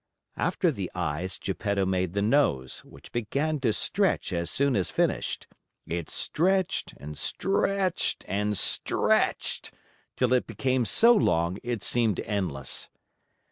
[0.37, 5.45] After the eyes, Geppetto made the nose, which began to stretch as soon as finished.
[5.85, 9.71] It stretched and stretched and stretched
[10.17, 12.89] till it became so long, it seemed endless.